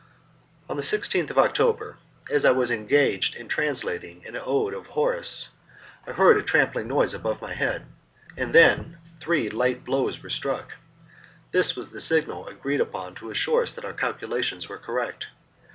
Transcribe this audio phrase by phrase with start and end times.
[0.67, 1.97] On the 16th of October,
[2.27, 5.49] as I was engaged in translating an ode of Horace,
[6.07, 7.85] I heard a trampling noise above my head,
[8.35, 10.73] and then three light blows were struck.
[11.51, 15.27] This was the signal agreed upon to assure us that our calculations were correct.